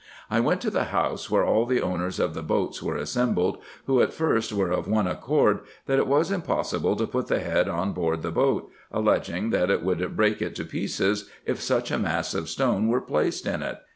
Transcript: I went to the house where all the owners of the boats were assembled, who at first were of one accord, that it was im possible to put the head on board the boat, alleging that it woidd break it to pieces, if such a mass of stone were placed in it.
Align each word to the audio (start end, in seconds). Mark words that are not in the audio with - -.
I 0.31 0.39
went 0.39 0.61
to 0.61 0.71
the 0.71 0.85
house 0.85 1.29
where 1.29 1.45
all 1.45 1.67
the 1.67 1.79
owners 1.79 2.19
of 2.19 2.33
the 2.33 2.41
boats 2.41 2.81
were 2.81 2.95
assembled, 2.95 3.59
who 3.85 4.01
at 4.01 4.11
first 4.15 4.51
were 4.51 4.71
of 4.71 4.87
one 4.87 5.05
accord, 5.05 5.59
that 5.85 5.99
it 5.99 6.07
was 6.07 6.31
im 6.31 6.41
possible 6.41 6.95
to 6.95 7.05
put 7.05 7.27
the 7.27 7.39
head 7.39 7.69
on 7.69 7.91
board 7.93 8.23
the 8.23 8.31
boat, 8.31 8.71
alleging 8.91 9.51
that 9.51 9.69
it 9.69 9.85
woidd 9.85 10.15
break 10.15 10.41
it 10.41 10.55
to 10.55 10.65
pieces, 10.65 11.29
if 11.45 11.61
such 11.61 11.91
a 11.91 11.99
mass 11.99 12.33
of 12.33 12.49
stone 12.49 12.87
were 12.87 12.99
placed 12.99 13.45
in 13.45 13.61
it. 13.61 13.77